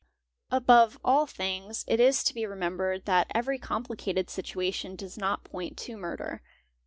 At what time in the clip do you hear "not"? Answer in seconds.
5.15-5.43